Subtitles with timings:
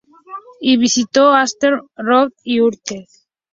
[0.59, 3.07] Y visitó Ámsterdam, Róterdam y Utrecht.